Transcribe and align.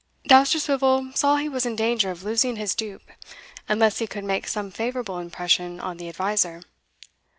Dousterswivel 0.27 1.15
saw 1.15 1.35
he 1.35 1.47
was 1.47 1.63
in 1.67 1.75
danger 1.75 2.09
of 2.09 2.23
losing 2.23 2.55
his 2.55 2.73
dupe, 2.73 3.07
unless 3.69 3.99
he 3.99 4.07
could 4.07 4.23
make 4.23 4.47
some 4.47 4.71
favourable 4.71 5.19
impression 5.19 5.79
on 5.79 5.97
the 5.97 6.09
adviser. 6.09 6.63